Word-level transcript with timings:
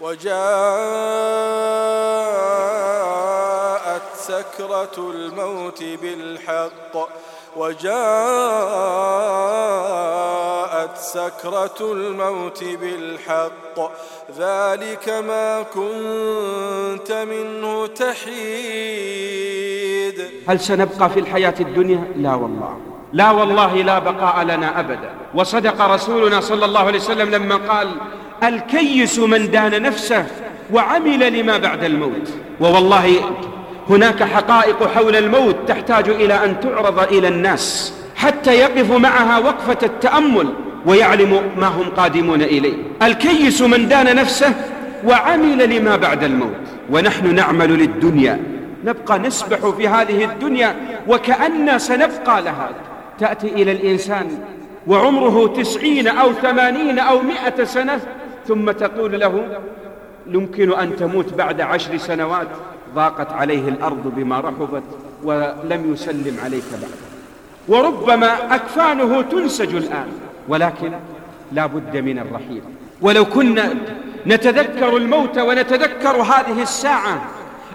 وجاءت 0.00 0.36
سكرة 4.16 4.96
الموت 4.98 5.82
بالحق. 6.02 7.08
وجاءت 7.56 7.96
سكرة 10.96 11.92
الموت 11.92 12.64
بالحق. 12.64 13.90
ذلك 14.38 15.08
ما 15.08 15.62
كنت 15.62 17.12
منه 17.12 17.86
تحيد. 17.86 18.26
هل 20.48 20.60
سنبقى 20.60 21.10
في 21.10 21.20
الحياة 21.20 21.54
الدنيا؟ 21.60 22.12
لا 22.16 22.34
والله. 22.34 22.78
لا 23.12 23.30
والله 23.30 23.74
لا 23.74 23.98
بقاء 23.98 24.44
لنا 24.44 24.80
أبدا. 24.80 25.14
وصدق 25.34 25.80
رسولنا 25.80 26.40
صلى 26.40 26.64
الله 26.64 26.80
عليه 26.80 26.98
وسلم 26.98 27.30
لما 27.30 27.56
قال 27.56 27.96
الكيس 28.44 29.18
من 29.18 29.50
دان 29.50 29.82
نفسه 29.82 30.26
وعمل 30.72 31.40
لما 31.40 31.58
بعد 31.58 31.84
الموت. 31.84 32.32
ووالله 32.60 33.20
هناك 33.90 34.22
حقائق 34.22 34.86
حول 34.94 35.16
الموت 35.16 35.56
تحتاج 35.68 36.08
إلى 36.08 36.44
أن 36.44 36.60
تعرض 36.60 36.98
إلى 36.98 37.28
الناس 37.28 37.94
حتى 38.16 38.54
يقف 38.54 38.92
معها 38.92 39.38
وقفة 39.38 39.78
التأمل 39.82 40.48
ويعلم 40.86 41.40
ما 41.56 41.66
هم 41.66 41.90
قادمون 41.96 42.42
إليه. 42.42 42.74
الكيس 43.02 43.62
من 43.62 43.88
دان 43.88 44.16
نفسه 44.16 44.54
وعمل 45.04 45.76
لما 45.76 45.96
بعد 45.96 46.24
الموت. 46.24 46.56
ونحن 46.90 47.34
نعمل 47.34 47.70
للدنيا. 47.70 48.40
نبقى 48.84 49.18
نسبح 49.18 49.58
في 49.76 49.88
هذه 49.88 50.24
الدنيا 50.24 50.76
وكأننا 51.08 51.78
سنبقى 51.78 52.42
لها. 52.42 52.70
تأتي 53.20 53.46
إلى 53.46 53.72
الإنسان 53.72 54.38
وعمره 54.86 55.54
تسعين 55.56 56.08
أو 56.08 56.32
ثمانين 56.32 56.98
أو 56.98 57.22
مئة 57.22 57.64
سنة 57.64 58.00
ثم 58.48 58.70
تقول 58.70 59.20
له 59.20 59.58
يمكن 60.26 60.72
أن 60.72 60.96
تموت 60.96 61.34
بعد 61.34 61.60
عشر 61.60 61.96
سنوات 61.96 62.48
ضاقت 62.94 63.32
عليه 63.32 63.68
الأرض 63.68 64.12
بما 64.16 64.40
رحبت 64.40 64.82
ولم 65.24 65.92
يسلم 65.92 66.36
عليك 66.44 66.64
بعد. 66.72 66.90
وربما 67.68 68.54
أكفانه 68.54 69.22
تنسج 69.22 69.74
الآن 69.74 70.08
ولكن 70.48 70.92
لا 71.52 71.66
بد 71.66 71.96
من 71.96 72.18
الرحيل. 72.18 72.62
ولو 73.00 73.24
كنا 73.24 73.74
نتذكر 74.26 74.96
الموت 74.96 75.38
ونتذكر 75.38 76.16
هذه 76.22 76.62
الساعة 76.62 77.20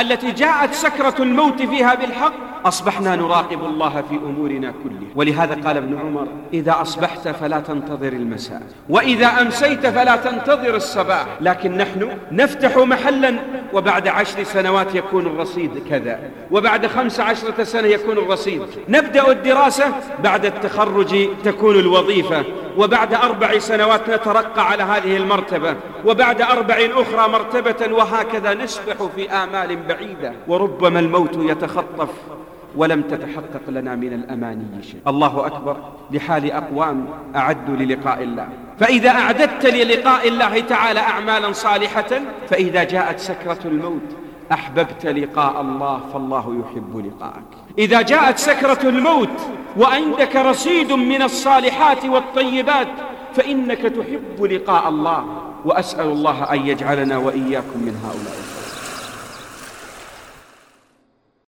التي 0.00 0.30
جاءت 0.30 0.74
سكرة 0.74 1.14
الموت 1.20 1.62
فيها 1.62 1.94
بالحق 1.94 2.32
أصبحنا 2.64 3.16
نراقب 3.16 3.64
الله 3.64 4.04
في 4.08 4.14
أمورنا 4.14 4.72
كلها. 4.84 5.10
ولهذا 5.14 5.54
قال 5.54 5.76
ابن 5.76 5.98
عمر 5.98 6.28
إذا 6.52 6.80
أصبحت 6.80 7.28
فلا 7.28 7.60
تنتظر 7.60 8.12
المساء 8.12 8.62
وإذا 8.88 9.26
أمسيت 9.26 9.86
فلا 9.86 10.16
تنتظر 10.16 10.76
الصباح. 10.76 11.26
لكن 11.40 11.76
نحن 11.76 12.10
نفتح 12.32 12.76
محلا 12.76 13.34
وبعد 13.72 14.08
عشر 14.08 14.42
سنوات 14.42 14.94
يكون 14.94 15.26
الرصيد 15.26 15.82
كذا 15.90 16.20
وبعد 16.50 16.86
خمس 16.86 17.20
عشرة 17.20 17.64
سنة 17.64 17.88
يكون 17.88 18.18
الرصيد. 18.18 18.62
نبدأ 18.88 19.30
الدراسة 19.30 19.84
بعد 20.22 20.44
التخرج 20.44 21.28
تكون 21.44 21.78
الوظيفة 21.78 22.44
وبعد 22.76 23.14
أربع 23.14 23.58
سنوات 23.58 24.10
نترقى 24.10 24.68
على 24.68 24.82
هذه 24.82 25.16
المرتبة 25.16 25.76
وبعد 26.04 26.42
أربع 26.42 26.88
أخرى 26.94 27.28
مرتبة 27.32 27.94
وهكذا 27.94 28.54
نسبح 28.54 28.94
في 29.16 29.30
آمال 29.30 29.76
بعيدة. 29.76 30.32
وربما 30.48 31.00
الموت 31.00 31.36
يتخطف. 31.36 32.08
ولم 32.76 33.02
تتحقق 33.02 33.62
لنا 33.68 33.94
من 33.94 34.12
الأماني 34.12 34.82
شيء. 34.82 35.00
الله 35.06 35.46
أكبر. 35.46 35.76
لحال 36.10 36.52
أقوام 36.52 37.06
أعدوا 37.36 37.76
للقاء 37.76 38.22
الله. 38.22 38.48
فإذا 38.80 39.10
أعددت 39.10 39.66
للقاء 39.66 40.28
الله 40.28 40.60
تعالى 40.60 41.00
أعمالا 41.00 41.52
صالحة 41.52 42.20
فإذا 42.48 42.84
جاءت 42.84 43.18
سكرة 43.18 43.58
الموت 43.64 44.16
أحببت 44.52 45.06
لقاء 45.06 45.60
الله 45.60 46.00
فالله 46.12 46.60
يحب 46.60 47.06
لقاءك. 47.06 47.44
إذا 47.78 48.02
جاءت 48.02 48.38
سكرة 48.38 48.88
الموت 48.88 49.40
وعندك 49.78 50.36
رصيد 50.36 50.92
من 50.92 51.22
الصالحات 51.22 52.04
والطيبات 52.04 52.88
فإنك 53.34 53.78
تحب 53.78 54.44
لقاء 54.44 54.88
الله 54.88 55.24
وأسأل 55.64 56.06
الله 56.06 56.52
أن 56.52 56.66
يجعلنا 56.66 57.16
وإياكم 57.16 57.78
من 57.78 58.00
هؤلاء. 58.04 58.36